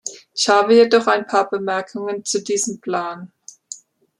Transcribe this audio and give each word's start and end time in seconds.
Ich 0.33 0.49
habe 0.49 0.73
jedoch 0.73 1.05
ein 1.05 1.27
paar 1.27 1.47
Bemerkungen 1.47 2.25
zu 2.25 2.41
diesem 2.41 2.79
Plan. 2.81 3.31